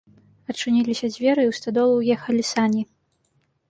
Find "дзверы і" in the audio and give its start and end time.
1.13-1.49